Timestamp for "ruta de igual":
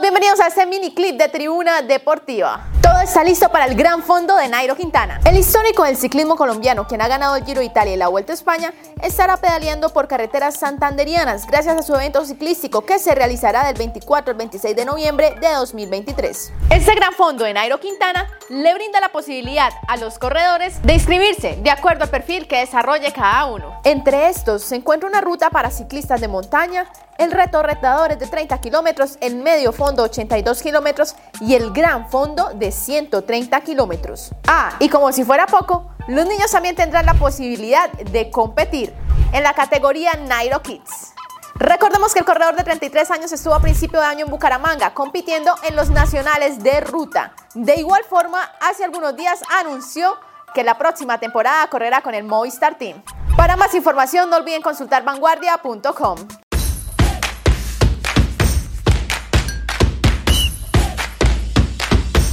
46.80-48.02